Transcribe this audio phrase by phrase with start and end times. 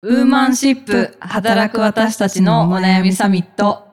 [0.00, 3.88] ウーマンシップ働く私たちのお悩みサミット。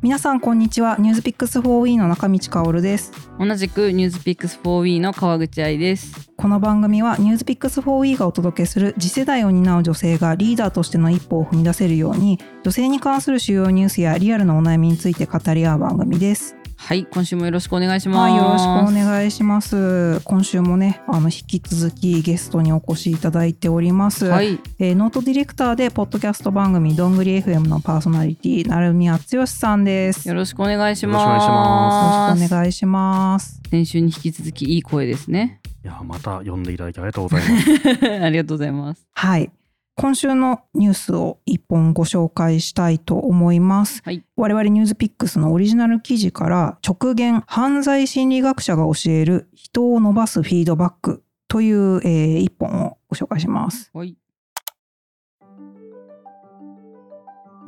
[0.00, 6.30] 皆さんこんにちはニュースピックス 4E の中道香織です同じくニュースピックス 4W の川口愛です。
[6.36, 18.30] この番組はニュースピックス 4E がお届けする次世代を担う女性がリーダーとしての一歩を踏み出せるように女性に関する主要ニュースやリアルなお悩みについて語り合う番組ですはい、今週もよろしくお願いします。
[18.32, 31.22] はいよろしくお願いします今週もねあの引き続きゲストにお越しいただいております、はい、えーノートディレクターでポッドキャスト番組どんぐり FM のパーソナリティ成宮剛さんですよよろしくお願いします。
[31.22, 35.60] よろしくお願いしまろしくお願いします先週に引き続きいい声ですね。
[35.84, 38.06] いや、また呼んでいただきありがとうございます。
[38.22, 39.06] ありがとうございます。
[39.14, 39.50] はい。
[39.94, 44.00] 今週のニュースを一本ご紹介したいと思います。
[44.04, 53.90] はい我々ニュースピックスのオリジナル記事から直言犯罪心理学者が教える人を伸ばすフィードバックという、えー一本をご紹介します。
[53.92, 54.16] はい、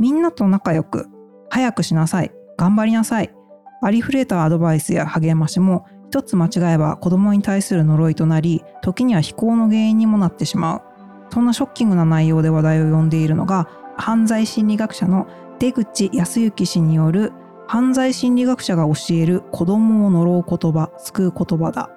[0.01, 1.07] みんなと仲良く
[1.51, 3.31] 早くしなさい頑張りなさい
[3.83, 10.83] ありふれたアドバイスや励ましも一つ間違えば子供に対する呪いとなり時には非行の原因にもなってしまう
[11.35, 15.27] そんなショッキングな内容で話題を呼んでいるのが犯罪心理学者の
[15.59, 17.33] 出口康之氏による
[17.67, 21.91] 犯罪心理学者が教える子供を呪う言葉救う言葉だ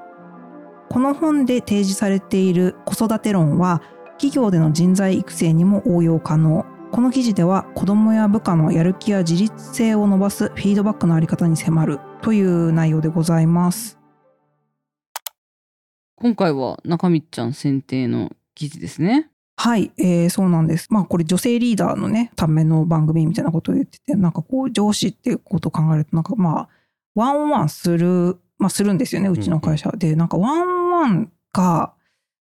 [0.89, 13.99] この本で提示されている子育て論は企業での人材育成にも応用可能この記事では子どもや部下のやる気や自立性を伸ばすフィードバックのあり方に迫るという内容でございます。
[16.15, 19.29] 今回は中道ちゃん選定の記事ですね。
[19.55, 20.87] はい、えーそうなんです。
[20.89, 26.69] まあこれ女性リーダーのねための番組みたいなことを言っててなんかこう上司っていうことを考えるとなんかまあ
[27.13, 31.93] ワンオンワンするまあするんですよねうちの会社でなんかワンオンワンが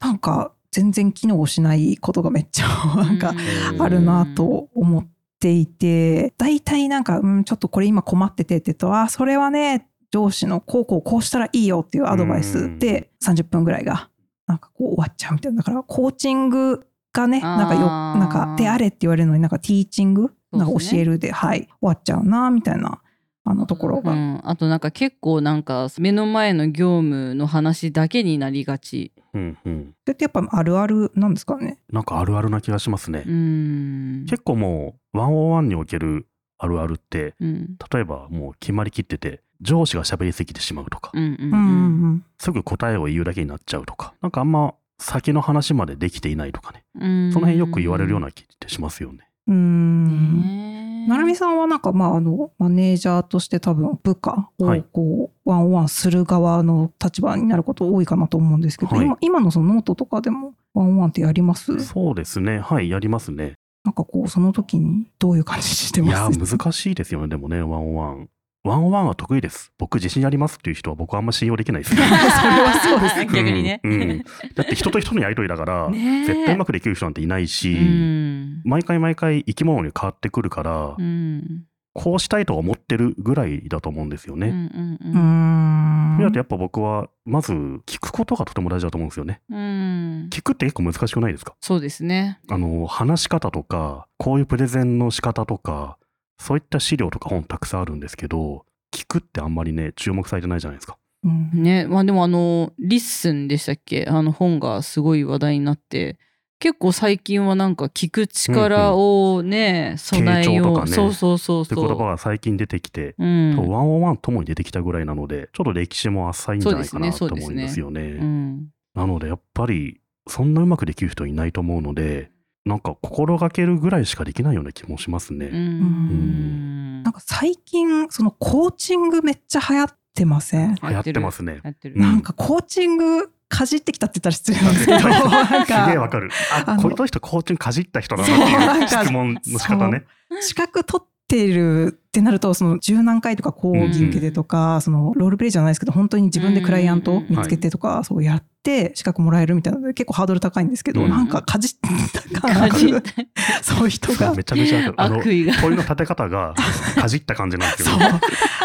[0.00, 3.34] なんか全然機能しないことがめっちゃ なんか
[3.72, 5.06] うんあるなと思っ
[5.38, 14.08] ていて、大体なんか、うん、ちょっとこれ今困っててって言うと、あ、それはね、上司のこうこうこうしたらいいよっていうアドバイスで30分ぐらいが
[14.46, 15.58] なんかこう終わっちゃうみたいな。
[15.58, 23.00] だからコーチングがね、なんかよ、なんかであれって言われるのになんかティーチングなんか教えるで、はい、終わっちゃうな、みたいな、
[23.44, 24.12] あのところが。
[24.12, 29.12] うん、あとなんか結構なんか目の前の業務の話だけになりがち。
[29.34, 29.94] うんうん。
[30.04, 31.78] それってやっぱあるあるなんですかね？
[31.90, 33.24] なんかあるあるな気がしますね。
[33.26, 34.26] うん。
[34.28, 36.26] 結構もう、ワンオンワンにおける
[36.58, 42.24] あるあるって、うん例えばもう決まりきってて、上司が喋りすぎてしまうとか、うんうんうんうんうん。
[42.38, 46.84] すぐ答えを言うだけになっちゃうとか、なんかあんま先の話までできていないとかね。
[47.00, 49.20] うんその辺よく言われるような気ってしますよね。
[49.46, 51.08] うーん。
[51.08, 61.84] なるみさんはなんかまああのマネージャーとして多分部下をはいこうワンオンワンする側の立場になること多いかなと思うんですけど、はい今今のそのノートとかでもワンオンワンってやります？
[61.84, 62.60] そうですね。
[62.60, 63.54] はい、やりますね。
[63.84, 66.14] なんかこうその時にどういう感じしています？
[66.14, 68.28] やー、難しいですよね、でもね、ワンオンワン。
[68.64, 69.72] ワンオンワンは得意です。
[69.76, 71.94] 僕自信ありますっていう人は僕はあんま信用できないです。
[71.96, 73.80] それはそうです逆にね。
[73.82, 74.24] うんうん
[74.54, 81.64] だって人と人のやりとりだから、絶対うまくできる人なんていないし、うん毎回毎回生き物に変わってくるから、うん
[81.94, 84.48] こうしたいと思ってるぐらいだと思うんですよね。
[84.48, 89.40] うんうんだとやっぱ僕はまず聞くことがとても大事だと思うんですよね。
[89.50, 91.54] うん聞くって結構難しくないですか？
[91.60, 92.38] そうですね。
[92.48, 95.98] あの話し方とかこういうプレゼンの仕方とか
[96.42, 100.98] そういった資料とか本たくさんあるんですけど聞くってあんまりね注目されてないじゃないですか。
[101.24, 101.50] うん。
[101.54, 101.86] ね。
[101.86, 104.06] まあでもあのリッスンでしたっけ？
[104.08, 106.18] あの本がすごい話題になって
[106.58, 110.92] 結構最近はなんか聞く力をね、備えよう、傾聴とかね。
[110.92, 113.56] そうそうそうってそう言葉が最近出てきて、うん。
[113.68, 118.02] ワンオンワンともに出てきたぐらいなのでちょっと歴史も浅いんじゃないかなね思うんですよね。
[118.02, 118.68] うん。
[118.94, 122.30] なのでやっぱりそんなうまくできる人いないと思うので
[122.64, 125.46] なんか心がけるぐらいしかできないような気もしますね。
[125.46, 125.56] うん。
[125.56, 127.02] うん。
[127.02, 130.74] なんか最近そのコーチングめっちゃ流行ってません？
[130.76, 131.60] 流行ってますね。
[131.64, 132.02] やってる、うん。
[132.02, 134.98] なんかコーチングかじってきたって言ったら失礼なんですけど
[135.28, 136.30] なんすげえわかかる。
[136.52, 136.72] あの。
[136.74, 139.02] あこの人コーチングかじった人だなってないんか。
[139.04, 140.04] 質問の仕方ね。
[140.40, 151.08] 資格取ってるってなるとその十何回とか講義受けてとか、そのロールプレイじゃないですけど本当に自分でクライアント見つけてとか、そうやって資格もらえるみたいなので結構ハードル高いんですけど、うん。
[151.08, 152.92] なんかかじった感かじ
[153.64, 154.34] そういう人が。
[154.34, 154.92] めちゃめちゃ。
[154.98, 156.54] あの の立て方が
[156.96, 157.96] かじった感じなんですけど。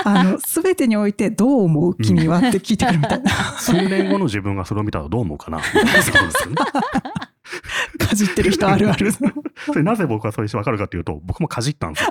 [0.03, 3.31] あの全てにおいてどう思う君はって聞いてくるみたいな。
[3.59, 5.63] 数年後の自分がそれを見たらどう思うかなね。
[7.99, 9.11] かじってる人あるある。
[9.65, 12.09] それなぜ僕はそういう人分かるかというと僕もかじったんですよ。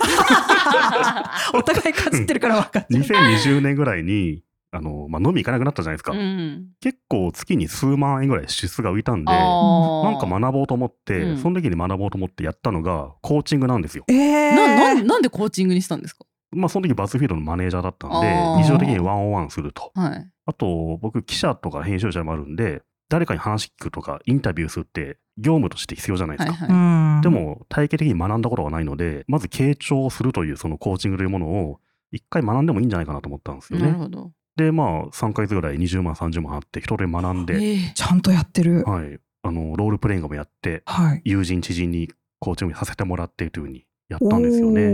[1.54, 3.02] お互いかじってるから分かっちゃう。
[3.02, 4.42] 2020年ぐらいに
[4.72, 6.12] あの、まあ、飲み行かなくなったじゃないですか。
[6.12, 6.68] うん。
[6.80, 11.38] 結構月に数万円ぐらい支出が浮いたんで、なんか学ぼうと思って、うん。
[11.38, 14.04] その時に学ぼうと思ってやったのがコーチングなんですよ。
[14.08, 16.26] えー、ななんなんでコーチングにしたんですか？
[16.52, 19.92] まあその時バズフィードのマネージャーだったんで日常的にワンオンワンすると。
[19.94, 20.30] はい。
[20.46, 26.52] あと僕記者とか編集者でもあるんで誰かに話聞くとかインタビューするって業務として必要じゃないですか。
[26.52, 31.80] はいはいうんでも体系的に学んだことがないのでまず傾聴をするというそのコーチングというものを
[32.12, 33.86] 一回学んでもいいんじゃないかなと思ったんですよね。
[33.86, 38.84] なるほどでまあ3ヶ月ぐらい20万30万あって一通り学んで、ええちゃんとやってる。
[38.84, 41.22] はい、あのロールプレイングもやってはい。
[41.24, 44.92] 友人知人にコーチングさせてもらってというふうにやったんですよね。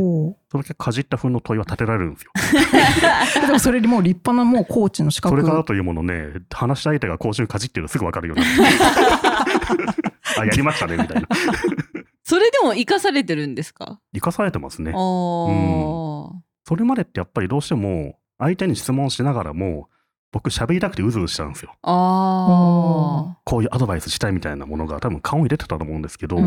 [0.50, 2.30] その結果かじった風の問いは立てられるんですよ。
[3.46, 5.36] でもそれでもう立派なもうコーチの資格。
[5.36, 10.00] それからというものね話し相手がコーチングかじってるのすぐ分かるようになって
[10.40, 11.28] あやりましたねみたいな
[12.24, 14.00] それでも生かされてるんですか？
[14.14, 14.96] 生かされてますねあ。
[14.96, 16.30] ー
[16.66, 19.88] それまでってやっぱりどうしても相手に質問しながらも
[20.32, 21.74] 僕喋りたくてうずうずしたんですよ。
[21.82, 26.38] あこういうアドバイスしたいみたいなものが多分顔に出てたと思うんですけど、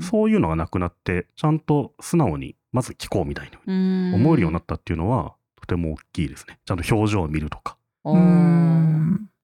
[0.00, 6.58] そういうのがなくなってちゃんと素直にまず聞こうみたいにうん思えるようになったっていうのはとても大きいですね。
[6.64, 7.76] ちゃんと表情を見るとか。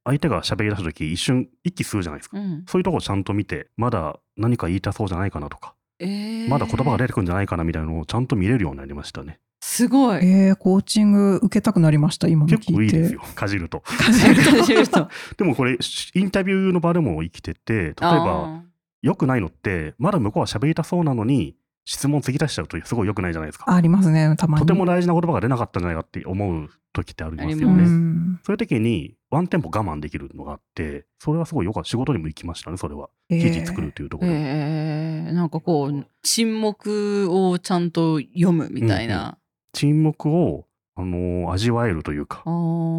[0.04, 2.38] 相手が喋り出した時一瞬息吸うじゃないですか。
[2.38, 9.38] うんそういうとこちゃんと見てまだ何か言いたそうじゃないかなとかえーまだ言葉が出てくるんじゃないかなみたいなのをちゃんと見れるようになりましたね。
[9.64, 12.66] すごいえー、コーチング受けたくなりました、今の聞いて。
[12.66, 13.80] 結構いいですよ、かじると。
[13.80, 15.08] かじる人
[15.38, 15.78] でもこれ、
[16.14, 18.62] インタビューの場でも生きてて、例えば、
[19.02, 21.54] 良くないのって、まだ向こうは喋りたそうなのに、
[21.84, 23.64] 質問継ぎ出しちゃうとすごい良くないじゃないですか。
[23.74, 24.60] ありますね、たまに。
[24.60, 27.84] とても大事な言葉が出なかったんじゃないかって思う時ってありますあよね。
[27.84, 31.88] んそういう時に、ワンテンポ我慢できるのがあって、それはすごいよかった。
[31.88, 33.08] 仕事にも行きましたね、それは。
[33.30, 34.36] えー記事作るというところで。
[34.36, 39.38] えー、なんかこう沈黙をちゃんと読むみたいな、
[39.72, 42.44] 沈黙を、あのー味わえるというか、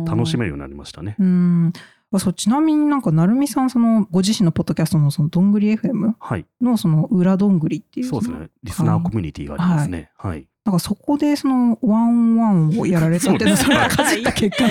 [0.08, 1.16] 楽しめるるようになりましたね。
[1.20, 1.74] うん。
[2.18, 6.46] あそうちなみになんか、なるみさん、その、ご自身のポッドキャストの、その、どんぐり FM はい。
[6.62, 8.06] の、その、裏どんぐりっていう。
[8.06, 8.50] そうですね。
[8.64, 10.12] リスナーコミュニティがありますね。
[10.18, 10.48] はい。
[10.66, 14.66] なんか、そこで、その、ワンワンをやられたっていうのは、それはかじった結果。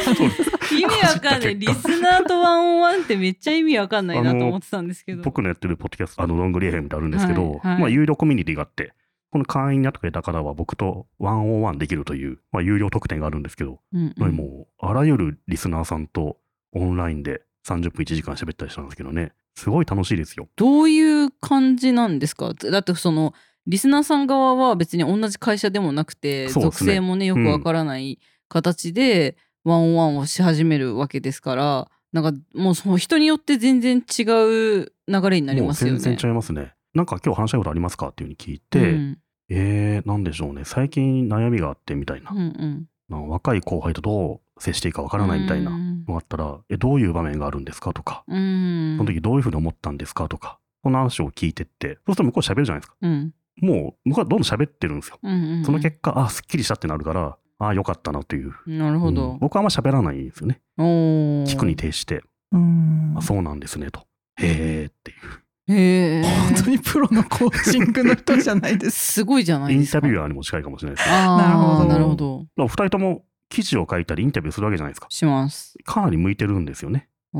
[0.74, 8.94] 意味わかんないリスナーとワンワンってめっちゃ意味わかんないなと思ってたんですけど僕のやってるポッドキャスト、あの、ロングリエヘムってあるんですけど、はいはいまあ、有料コミュニティがあって、
[9.30, 16.36] この会員になってくれた方は僕とワンオンワンできるという、まあ、有料特典があるんですけど、うんうんもう、あらゆるリスナーさんと
[16.72, 20.48] オンラインで30分1時間喋ったりしたんですけどね、すごい楽しいですよ。
[20.56, 22.52] どういう感じなんですか？
[22.54, 23.34] だってその
[23.66, 26.52] リスナーさん側は別に同じ会社でもなくて、ね。
[26.52, 35.98] 属性もねよくわからない形でワンオンワンをし始めるわけですからなんかもうその人によって全然違う流れになりますよね。
[35.98, 36.74] 全然違いますね。
[36.94, 38.08] なんか今日話したいことありますか？
[38.08, 39.18] っていうふうに聞いて、うん。
[39.48, 42.86] えー、なんでしょうね、最近悩みがあってみたいな、うんうん
[43.20, 52.96] 若い後輩とどう接していいかわからないみたいなうんのがあったら、え、どういう場面があるんですかとか、うんその時どういうふうに思ったんですかとか、そんな話を聞いてって、そうすると向こう喋るじゃないですか。
[53.02, 55.18] うんもう向こうはどんどん喋ってるんですよ。
[55.22, 58.52] うんうんその結果、あ、すっきりしたってなるから、あよかったなという。
[58.66, 59.36] なるほうんど。
[59.40, 60.60] 僕はあんま喋らないんですよね。
[60.78, 64.06] 聞くに徹して、うんあそうなんですねと。
[64.38, 65.18] へーっていう。
[65.72, 66.22] へえ。
[66.22, 69.14] 本当にプロのコーチングの人じゃないです。
[69.22, 70.00] すごいじゃないインですか。
[70.00, 71.14] タビュアーにも近いかもしれないですね。
[71.14, 72.46] あーなるほどなるほど。
[72.58, 75.06] 二人とも記事を書いたりインタビューするわけじゃないですか。
[75.10, 75.76] します。
[75.84, 77.08] かなり向いてるんですよね。
[77.34, 77.38] そ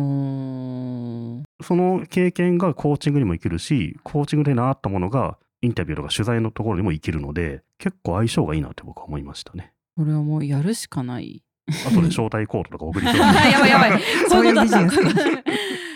[1.77, 9.73] の経験がコーチングにも生きるし、コーチングで習ったものがインタビューとか取材のところにも生きるので、結構相性がいいなって僕は思いましたね。
[9.97, 11.43] これはもうやるしかない。
[11.87, 14.03] あとで招待コードとか送りそうあ やばいやばい。
[14.29, 14.97] そういうことだった。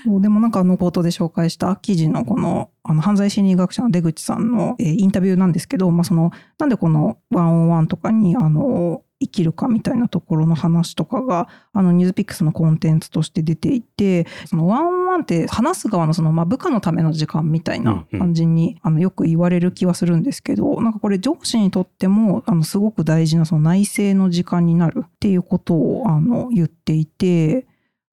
[0.06, 27.66] そうでもなんかあの冒頭で紹介した記事のこのあの犯罪心理学者の出口さんの、えーインタビューなんですけど、まあ、そのなんでこのワンオンワンとかにあの生きるかみたいなところの話とかがあのニュースピックスのコンテンツとして出ていてそのワンオンワンって話す側のその、まあ、部下のための時間みたいな感じに、あのよく言われる気はするんですけどなんかこれ上司にとってもあのすごく大事なその内政の時間になるっていうことをあの言っていて。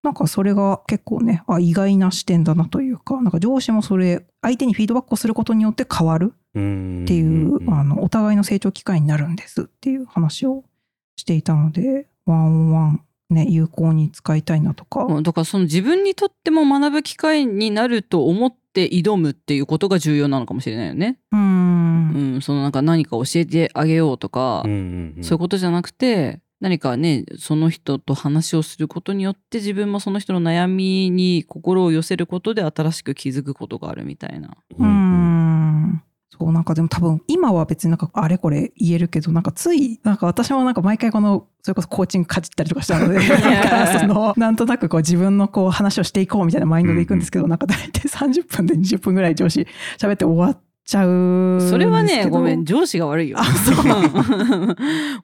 [0.04, 10.66] なんかそれが結構ね、あ意外な視点だなというか、なんか上司もそれ、相手にフィードバックをすることによって変わるっていう、んあの、お互いの成長機会になるんですっていう話を
[11.16, 15.08] していたので、ワンオンワンね、有効に使いたいなとか。
[15.22, 21.18] だからその自分にとっても学ぶ機会になると思って挑むっていうことが重要なのかもしれないよね。
[21.32, 21.40] うー。
[21.40, 34.56] うんん、そのなんか何か教えてあげようとか、うんうんうんそういうことじゃなくて何かねその人と話をすることによって自分もその人の悩みに心を寄せることで新しく気づくことがあるみたいな。
[34.80, 36.04] うーん。
[36.30, 49.68] そうなんかでも多分今は別になんかあれこれ言えるけどなんかついなんか私もなんか毎回このそれこそコーチングかじったりとかしたので なんかそのなんとなくこう自分のこう話をしていこうみたいなマインドでいくんですけど、なんか大体30分で20分ぐらい上司
[49.98, 53.38] 喋って終わっちゃうそれはねごめん上司が悪いよ。
[53.40, 53.76] あそう。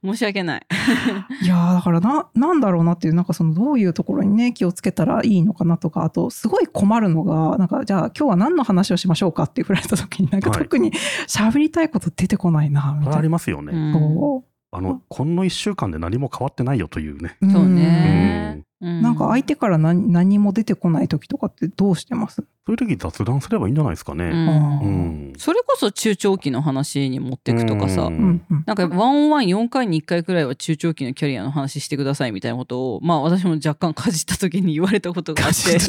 [0.14, 0.62] 申し訳ない。
[1.44, 10.60] いやーだからななんだろうなっていうなんかそのどういうところにね気をつけたらいいのかなとかあとすごい困るのがなんかじゃあ今日は何の話をしましょうかって振られた時になんかはい。
[10.60, 10.92] 特に
[11.28, 13.22] 喋りたいこと出てこないなみたいな。
[13.22, 13.74] りますよね。
[13.74, 13.94] うん。
[13.94, 17.38] そあの、この1週間で何も変わってないよというね。
[17.42, 17.76] うそううん。
[17.76, 24.30] ねなんか相手から何何も出てこない時とかってどうしてます、そういう時雑談すればいいんじゃないですかうね。
[24.30, 24.88] んう
[25.32, 25.34] ん。
[25.38, 28.42] それこそ中長期の話に持っていくとかさ、うん。
[28.66, 35.80] なんかワンオンワン4回に1回くらいは中長期のキャリアの話してくださいみたいなことをまあ私も若干かじった時に言われたことがあって。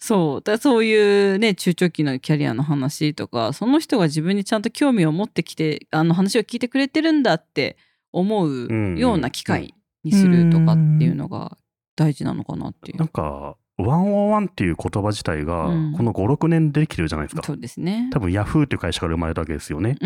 [0.00, 0.42] そう。
[0.42, 7.76] だそういうね中長期のキャリアの話とかその人が自分にちゃんと興味を持ってきてあの話を聞いてくれてるんだって
[8.12, 11.56] 思うような機会にするとかっていうのが
[11.98, 13.08] 大事なのかなっていうなん。
[13.08, 17.42] か、ワンオンワンっていう言葉自体が、うんこの5、6年でできてるじゃないですか。
[17.44, 18.08] そうですね。
[18.12, 19.96] 多分、ヤフーっていう会社から生まれたわけですよね。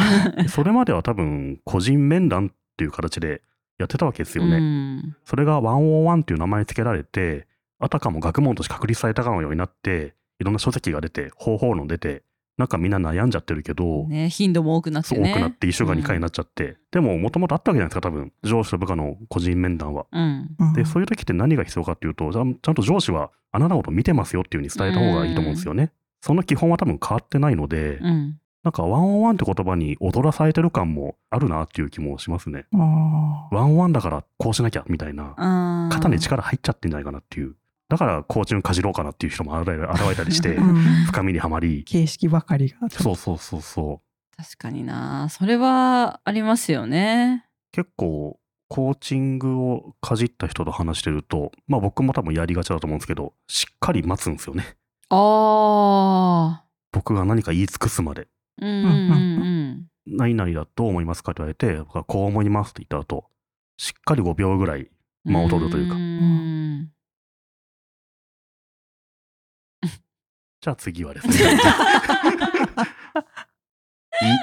[0.48, 3.42] それまでは多分、個人面談っていう形で
[3.78, 4.56] やってたわけですよね。
[4.56, 7.46] うんそれがワンオンワンっていう名前付けられて、
[7.78, 12.22] あたかも学問として確立されたかのようになって、いろんな書籍が出て、方法論出て、
[12.58, 15.24] なんかみんな悩んじゃってるけど、ね、頻度も多くなってね。
[15.24, 20.06] そう多くなって1週間2回になっちゃって、でももともとあったわけじゃないですか多分上司と部下の個人面談は。
[20.12, 20.56] うん。
[20.58, 25.92] うんでそういう時って何が必要かっていうとちゃんちゃんと上司はあなたのこと見てますよっていうふうに伝えた方がいいと思うんですよね。
[26.20, 28.38] その基本は多分変わってないので、うん。
[28.62, 32.66] なんかワンオンワンって言葉に踊らされてる感もあるなっていう気もしますね。
[32.70, 37.56] ワンオンワンだからこうしなきゃみたいな肩に力入っちゃってんじゃないかなっていう。
[37.92, 40.74] だからコーチングかじろうかなっていう人も現れ現れたりしてうん
[41.08, 45.28] 深みにはまり形式ばかりがそうそうそうそう確かにな。
[45.28, 47.44] それはありますよね。
[47.70, 54.64] 結構コーチングをかじった人と話してるとまあ僕も多分やりがちだと思うんですけどしっかり待つんですよね
[55.10, 56.64] ああ。
[56.92, 58.26] 僕が何か言い尽くすまで
[58.60, 63.26] うんうんうん「何々だと思いますか?」って言われて僕が「こう思います」って言った後
[63.76, 64.88] しっかり5秒ぐらい
[65.26, 65.32] うん。
[65.34, 66.51] 間を取るというかん
[70.62, 71.34] じゃあ次はですね。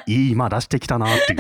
[0.07, 1.39] い い今出してきたなっていう。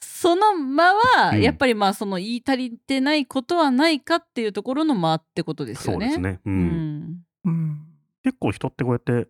[0.00, 1.42] その間は、うん。
[1.42, 6.12] やっぱりまあその言い足りてないことはないかっていうところの間ってことですよね。
[6.12, 7.22] そうですね、ううんん。
[7.44, 7.86] うん。
[8.22, 9.28] 結構人ってこうやって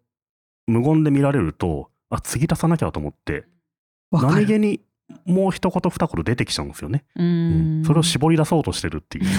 [0.67, 3.45] 無言で見られるとあ次出さなきゃと思って
[4.11, 4.35] わかる。
[4.35, 4.81] 何気に
[5.25, 7.81] もう一言二言出てきちゃうんですよね、ううん。
[7.83, 7.85] ん。
[7.85, 9.25] それを絞り出そうとしてるっていう。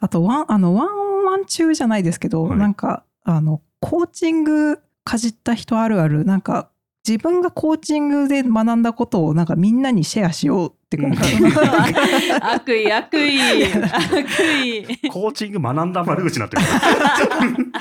[0.00, 2.58] あとワンあのワンオンワン中じゃないですけど、はい。
[2.58, 6.68] なんかあのコーチングかじった人あるあるなんか
[7.06, 11.22] 自分がコーチングで学んだことをなんかみんなにシェアしようってなんか
[12.52, 13.84] 悪意悪意悪
[14.64, 15.08] 意。
[15.08, 16.62] コーチング学んだ悪口になってる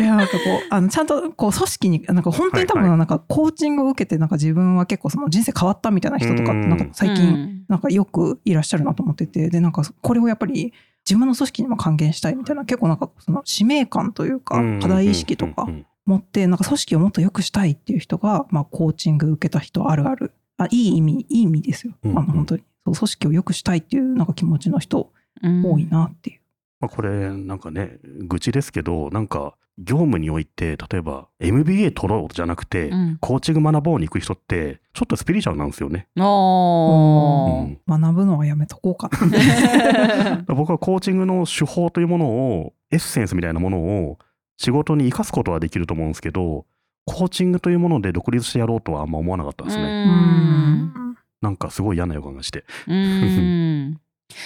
[0.00, 7.64] いやなんかこうあのちゃんとこう組織になんか本当に多分なんかコーチングを受けてなんか自分は結構その人生変わったみたいな人とかってなんか最近うん。
[7.68, 10.72] なんかよくいらっしゃるなと思っててでなんかこれをやっぱり
[11.08, 15.68] 自分の組織にも還元したいみたいな結構なんかその使命感というか課題意識とか
[16.04, 20.32] 持ってなんか組織をもっと良くしたいっていう人が、まあ、コーチング受けた人あるある。
[20.56, 22.62] あいい意味いい意味ですよ、あの本当に。
[22.84, 25.64] そう組織を良くしたいっていうなんか気持ちの人うん。
[25.64, 26.40] 多いなっていう。
[26.80, 36.08] まあ、これなんかね愚痴ですけどなんか業務において例えば MBA 取ろうじゃなくて、うんコーチング学ぼうに行く人ってちょっとスピリチュアルなんですよね。
[36.18, 40.44] おー学ぶのはやめとこうかな。
[40.54, 44.18] 僕はコーチングの手法というものをエッセンスみたいなものを
[44.56, 46.66] 仕事に生かすことはできると思うんですけど
[47.06, 49.82] コーチングというもので独立してやろうとはあんま思わなかったですね。
[49.82, 52.64] うんなんかすごい嫌な予感がして。
[52.86, 54.00] うん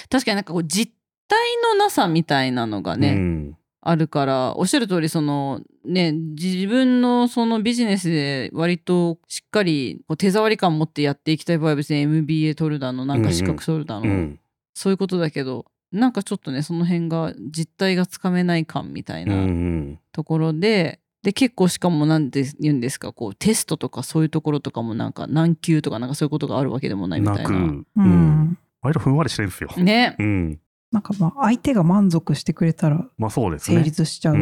[0.09, 0.93] 確かになんかこう実
[1.27, 1.37] 体
[1.73, 14.39] のなさみたいなのがね、うんあるからおっしゃる通りそのね自分のそのビジネスで割としっかりこう手触り感持ってやっていきたい場合は別に MBA 取るだのなんか資格取るだの、うん
[14.77, 27.37] そういうことだけどなんかちょっとねその辺が実態がつかめない感みたいうんうなんところで、で結構しかもなんて言うんですかこうテストとかそういうところとかもなんか何級とかなんかそういうことがあるわけでもないみたな。
[27.37, 29.71] ないく、ううんん割とふんわりしてるんですよ。
[29.77, 30.15] ね。
[30.19, 30.59] うん、
[30.95, 33.83] なんかまあ相手が満足してくれたらまあそうです成ね。
[33.83, 34.35] 立しちゃう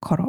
[0.00, 0.24] から、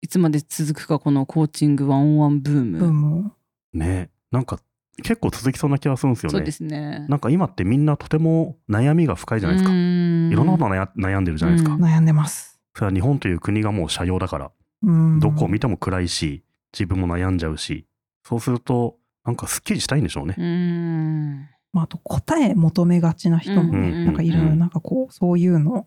[0.00, 2.78] いつまで続くかこのコーチングワンオンワンブーム。
[2.78, 3.32] ブーム
[3.74, 4.58] ねなんか
[5.02, 6.38] 結構続きそうな気がするんですよね。
[6.38, 7.04] そうですね。
[7.10, 9.74] なんか今ってみんなとても悩みが深いじゃないですか。
[9.74, 11.74] いいろんなこと悩悩んでるじゃないですか。
[11.74, 12.58] うん悩んでます。
[12.74, 14.50] それは日本という国がもう社用だから。
[14.82, 17.86] うんどこを見ても暗いし自分も悩んじゃうし
[18.24, 20.42] そうするとなんかすっきりしたいんでしょうねう。
[20.42, 24.58] んまあ、あと答え求めがちな人もね、うんなんかいろいろうん。
[24.58, 25.86] なんかこうそういうの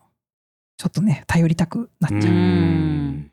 [0.77, 2.33] ちょっとね頼りたくなっちゃう。
[2.33, 3.31] う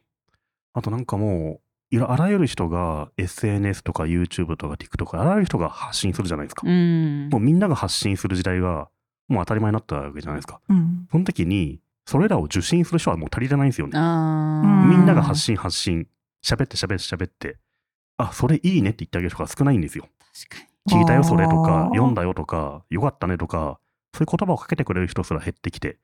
[0.72, 6.66] あとなんかもういろあらゆる人が SNS とか YouTube とか TikTok とかあらゆる人が発信するじゃないですか。
[6.66, 7.28] うん。
[7.30, 8.88] もうみんなが発信する時代が
[9.28, 10.62] もう当たり前になったわけじゃないですか。
[10.66, 11.06] うん。
[11.12, 13.92] その時にそれらを受信する人はもう足りてないんですよね。
[13.92, 16.08] みんなが発信発信。
[16.42, 17.58] 喋って喋って喋って。
[18.16, 20.08] あそれいいねって言ってあげる人が少ないんですよ。
[20.48, 21.88] 確かに聞いたよそれとか。
[21.92, 22.82] 読んだよとか。
[22.90, 23.78] よかったねとか。
[24.14, 25.98] そういう言葉をかけてくれる人すら減ってきて。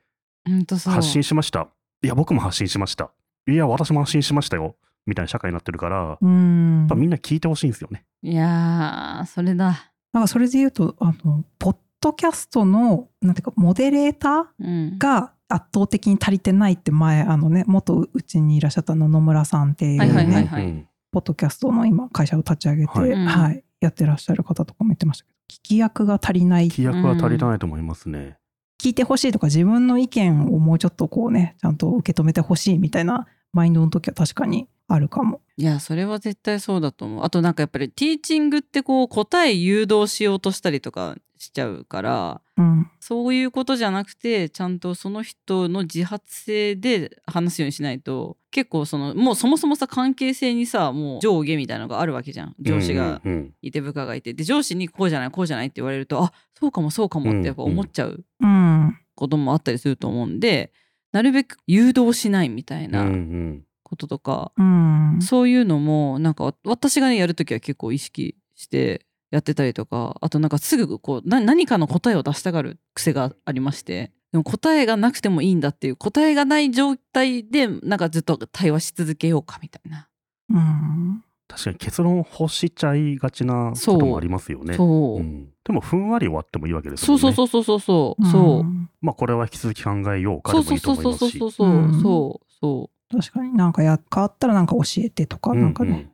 [0.69, 1.69] 発信しました。
[2.03, 3.11] いや僕も発信しました。
[3.47, 4.77] いや私も発信しましたよ。
[5.07, 6.81] みたいな社会になってるから、うん。
[6.81, 8.05] やっぱみんな聞いてほしいんですよね。
[8.23, 9.93] いやーそれだ。
[10.13, 14.97] なんかそれで言うとあのポッドキャストのなんていうかモデレータうん。
[14.97, 23.15] ーが圧倒的に足りてないって前あのね元うちにいらっしゃったの野村さんっていうね、ポッドキャストの今会社を立ち上げて、はい。
[23.15, 28.37] はいやってらっしゃる方とかも言ってましたけど聞き役が足りない規約は足りてないと思いますね。
[28.83, 35.41] 聞いてほしいとか自分の意見をもうちょっとこうねちゃんと受け止めてほしいみたいなマインドの時は確かにあるかも。
[35.57, 42.91] いやそれは絶対そうだと思うあとなんかやっぱりティーチングってこう答え誘導しようとしたりとかしちゃうからうん。
[43.01, 52.55] そういうことじゃなくてちゃんとその人の自発性で話すようにしないと結構そのもうそもそもさ関係性にさもう上下みたいなのがあるわけじゃん。
[52.61, 53.21] 上司が
[53.63, 54.35] いて部下がいて。
[54.35, 58.97] で上司にこうじゃないこうじゃないって言われるとあそうかもそうかもってやっぱ思っちゃううん。
[59.15, 60.73] こともあったりすると思うんで
[61.13, 63.63] なるべく誘導しないみたいうんうなん。
[63.83, 65.19] こととか、うん。
[65.21, 80.09] そういうのもなんか私がねやるときは結構意識してやってたりとかあとなんかすぐこうな何かの答えを出したがる癖がありましてでも答えがなくてもいいんだっていう答えがない状態でなんかずっと対話し続けようかみたいな。
[80.51, 81.25] うん。
[81.49, 84.75] 確かに結論欲しちゃいがちなこともありますよね。
[84.75, 85.51] そう、うん。
[85.65, 87.29] でもふんわり終わってもいいわけですそもね。
[87.29, 88.27] うんそうそうそうそうそう。
[88.27, 88.65] そう。
[89.03, 91.39] まあこれは引き続き考えようかそうでもいういとそそうそう思いますし。
[91.39, 91.69] そうそう。
[91.69, 92.03] うん。
[92.03, 96.09] そうそ確かになんかや変わったらなんか教えてとか、うんなんかね、うん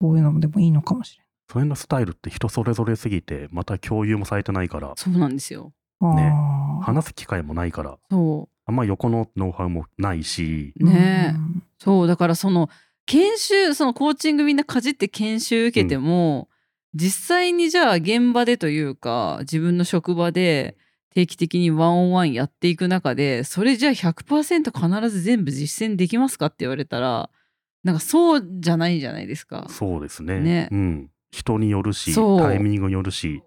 [0.00, 4.88] そういうのもでもいいのかもしそれのスタイルって人それぞれすぎてまた共有もされてないから。
[4.88, 5.72] うそうなんですよ。
[6.00, 6.32] ね。
[6.82, 7.98] 話す機会もないから。
[8.10, 11.34] そあんま横のノウハウもないし、うね。
[11.34, 11.62] え、うん。
[11.78, 12.06] そう。
[12.06, 12.70] だからその
[13.06, 16.48] 研修そのコーチングみんなかじって研修受けても、
[16.94, 20.76] 実際にじゃあ現場でというか自分の職場で
[21.14, 27.30] 定期的にワンオンワンやっていく中でそれじゃあ100%必ず全部実践できますかって言われたら
[27.82, 29.66] なんかそうじゃないじゃないですか。
[29.68, 30.38] そうですね。
[30.38, 30.68] ね。
[30.70, 33.42] うん、人によるしタイミングによるし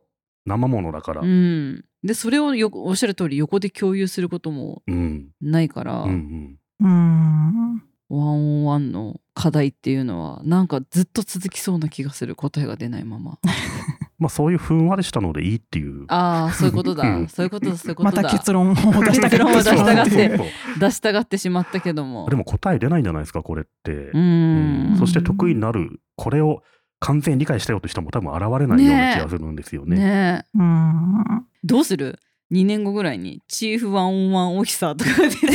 [0.45, 1.69] 生ものだから、ううん。
[1.75, 5.29] ん、でそれをよおっしゃる通り横で共有することもうん。
[5.41, 7.83] ないから、うんうん。
[8.09, 13.39] ワンオンワンの課題っていうのはなんかずっと続きそうな気がする答えが出ないまま。
[14.17, 16.05] まあそういうふんわりしたのでいいっていう。
[16.07, 17.27] ああそういうことだ、うん。
[17.27, 18.21] そういうことだそういうことだ。
[18.23, 18.79] また結論を出
[19.13, 20.37] した結論を出したがってそう。
[20.37, 20.47] そう
[20.79, 22.21] 出したがってしまったけども。
[22.23, 24.95] そうでも答え出ないんじゃないですかこれって、ううんん。
[24.97, 26.63] そして得意になるこれを
[27.05, 29.95] 完全に理解したよって人も多分現れないような気がするんですよね。
[29.97, 32.19] ねえうんどうする
[32.51, 35.47] ？2年後ぐらいにチーフワンオンワンオフィサーとかが出て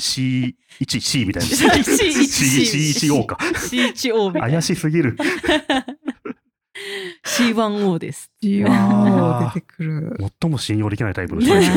[0.00, 1.48] C1、C みたいな。
[1.48, 3.38] C1 C、C1O か。
[3.40, 5.16] C1O みたいな怪しすぎる。
[7.24, 10.16] C1O です需要あー出てくる。
[10.40, 11.74] 最も信用できないタイプの人ですよ。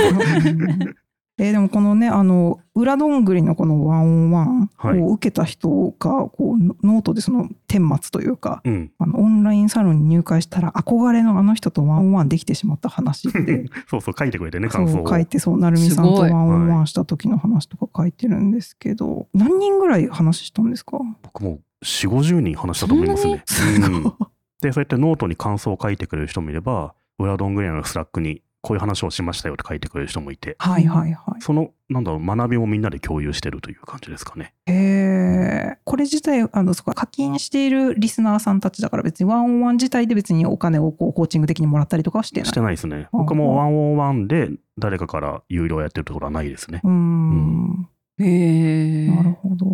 [1.40, 5.70] えーでもこのねあの裏どんぐりのこのワンオンワンはいを受けた人
[6.00, 8.92] がこうノノートでその顛末というかうん。
[8.98, 15.08] あのオンラインサロンに入会したら憧れのあの人とワンオンワンできてしまった話って そうそう、書いてくれてね、そう感想を。
[15.08, 20.98] 書いてそう成美さんとワンオンワンした時の話とか書いてるんですけど何人ぐらい話したんですか？
[21.22, 23.44] 僕も4、50人話したと思いますね。
[23.86, 24.14] うん
[24.60, 31.42] で、そうやってノートに感想を書いてくれる人もいれば、裏どんぐりのスラックにこういう話をしましたよって書いてくれる人もいて、はいはいはい。
[31.42, 34.54] その、なんだろう、学びもみんなで共有してるという感じですかね。
[34.66, 42.46] へえこれ自体あのそこ課金しているリスナーさんたちだから別にワンオンワン自体で別にお金をこうコーチング的にもらったりとかはしてない。
[42.46, 43.08] してないですね。
[43.14, 46.82] うん僕もワンオンワンで誰かから有料やってるところはないですね。
[46.84, 47.90] うーん
[48.20, 49.68] へえなるほど。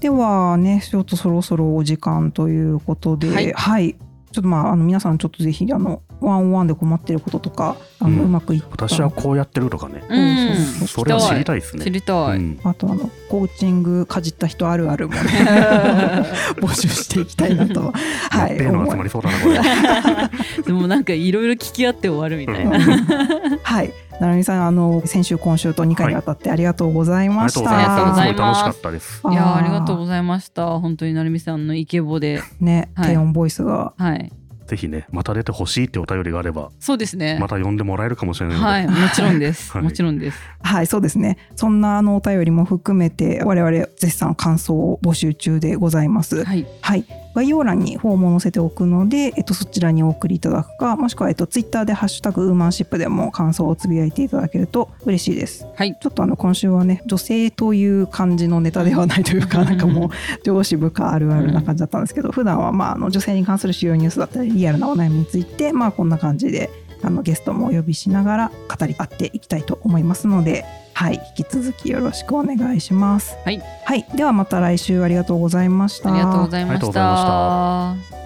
[0.00, 3.96] ではねちょっとそろそろお時間ということで、ははいい、
[4.34, 10.02] ちょっとまああの皆さんちょっとぜひあのワンオンワンで困ってることとかあの、ううんまくいった私はこうやってるとかね。
[10.08, 10.56] うん。
[10.56, 11.84] そうそれは知りたいですね。
[11.84, 12.60] 知りたい、うん。
[12.64, 15.20] あとあのコーチングかじった人あるあるもね。
[16.58, 17.92] 募集していきたいなとは。
[18.30, 19.60] はいペーの集まりそうだな、これ。
[20.66, 29.22] でもなんかいろいろ聞き合って終わるみたいな、はいなるみさんあの先週今週と2回にわたってありがとうございました、ありがとうございますすごい楽しかったです。
[29.30, 30.78] いやーありがとううございました。
[30.80, 32.42] 本当に成美さんのイケボで。
[32.60, 33.08] ね、はい。
[33.10, 33.94] 低音ボイスが。
[33.96, 34.32] はい。
[34.66, 37.38] ぜひね、また出てほしいってお便りがあれば、そうですね。
[37.38, 39.82] また呼んでもらえるかもしれないので、はいもちろんです、 はい。
[39.82, 40.38] もちろんです。
[40.62, 41.36] はいそうですね。
[41.54, 46.44] そんなあのお便りも含めて我々絶賛感想を募集中でございます。
[46.44, 46.66] はい。
[46.80, 55.66] はい、概要欄にフォームを載せておくので、えっと、そちらにお送りいただくかもしくは、えっと、ツイッターで「ハッシュタグウーマンシップ」でも感想をつぶやいていただけると嬉しいです。
[55.74, 55.96] はい。
[56.00, 60.08] ちょっとあの今週はね女性という感じのネタではないというかなんかもう
[60.44, 66.70] 上司部下あるあるな感じだったんですけど普段はまああの女性に関する主要ニュースだったりリアルなお悩みについてまあこんな感じで
[67.02, 73.36] あのゲストもお呼びしながら語り合っていきたいと思いますのではい引き続きよろしくお願いします。
[73.44, 76.12] はい、はい、ではまた来週ありがとうございました。
[76.12, 78.23] ありがとうございましありがとうございましたた